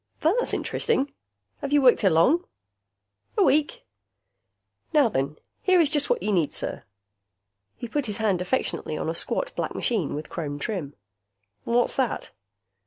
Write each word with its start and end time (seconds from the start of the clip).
"That's 0.21 0.51
interesting. 0.51 1.13
Have 1.59 1.71
you 1.71 1.79
worked 1.79 2.01
here 2.01 2.09
long?" 2.09 2.45
"A 3.37 3.43
week. 3.43 3.85
Now 4.93 5.09
then, 5.09 5.37
here 5.61 5.79
is 5.79 5.91
just 5.91 6.09
what 6.09 6.23
you 6.23 6.31
need, 6.31 6.53
sir." 6.55 6.85
He 7.77 7.87
put 7.87 8.07
his 8.07 8.17
hand 8.17 8.41
affectionately 8.41 8.97
on 8.97 9.09
a 9.09 9.13
squat 9.13 9.51
black 9.55 9.75
machine 9.75 10.15
with 10.15 10.27
chrome 10.27 10.57
trim. 10.57 10.95
"What's 11.65 11.95
that?" 11.97 12.31